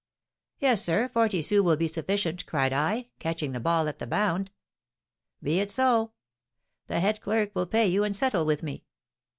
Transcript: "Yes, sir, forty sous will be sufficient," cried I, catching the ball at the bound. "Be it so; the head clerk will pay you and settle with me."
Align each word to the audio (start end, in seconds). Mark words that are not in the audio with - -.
"Yes, 0.57 0.83
sir, 0.83 1.07
forty 1.07 1.43
sous 1.43 1.61
will 1.63 1.75
be 1.77 1.87
sufficient," 1.87 2.47
cried 2.47 2.73
I, 2.73 3.09
catching 3.19 3.51
the 3.51 3.59
ball 3.59 3.87
at 3.87 3.99
the 3.99 4.07
bound. 4.07 4.49
"Be 5.43 5.59
it 5.59 5.69
so; 5.69 6.13
the 6.87 6.99
head 6.99 7.21
clerk 7.21 7.51
will 7.53 7.67
pay 7.67 7.87
you 7.87 8.03
and 8.03 8.15
settle 8.15 8.43
with 8.47 8.63
me." 8.63 8.83